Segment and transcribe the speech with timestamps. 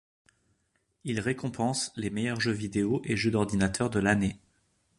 [1.03, 4.39] Ils récompensent les meilleurs jeux vidéo et jeux d'ordinateur de l'année.